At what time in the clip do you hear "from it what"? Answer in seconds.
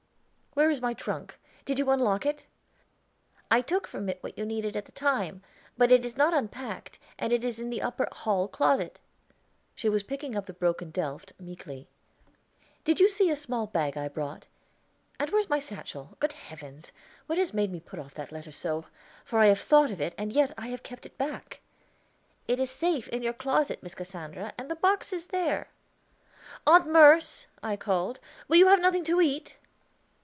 3.87-4.37